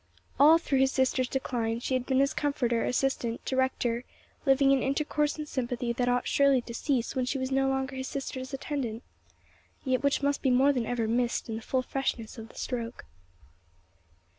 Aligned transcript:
All 0.39 0.57
through 0.57 0.79
his 0.79 0.91
sister's 0.91 1.27
decline 1.27 1.79
she 1.79 1.93
had 1.93 2.07
been 2.07 2.17
his 2.21 2.33
comforter, 2.33 2.83
assistant, 2.83 3.45
director, 3.45 4.03
living 4.47 4.71
in 4.71 4.81
intercourse 4.81 5.35
and 5.37 5.47
sympathy 5.47 5.93
that 5.93 6.09
ought 6.09 6.27
surely 6.27 6.59
to 6.61 6.73
cease 6.73 7.15
when 7.15 7.25
she 7.25 7.37
was 7.37 7.51
no 7.51 7.69
longer 7.69 7.95
his 7.95 8.07
sister's 8.07 8.51
attendant, 8.51 9.03
yet 9.85 10.01
which 10.01 10.23
must 10.23 10.41
be 10.41 10.49
more 10.49 10.73
than 10.73 10.87
ever 10.87 11.07
missed 11.07 11.49
in 11.49 11.55
the 11.55 11.61
full 11.61 11.83
freshness 11.83 12.39
of 12.39 12.49
the 12.49 12.55
stroke. 12.55 13.05